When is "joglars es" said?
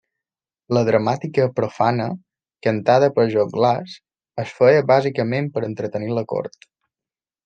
3.35-4.55